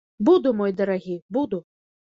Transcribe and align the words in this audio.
Буду, 0.29 0.53
мой 0.61 0.73
дарагі, 0.81 1.21
буду. 1.37 1.63